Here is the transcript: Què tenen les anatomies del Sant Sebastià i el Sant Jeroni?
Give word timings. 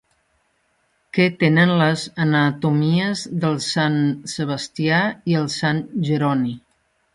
Què 1.17 1.27
tenen 1.43 1.73
les 1.81 2.05
anatomies 2.25 3.23
del 3.45 3.61
Sant 3.67 4.01
Sebastià 4.35 5.05
i 5.35 5.39
el 5.43 5.49
Sant 5.61 5.87
Jeroni? 6.11 6.59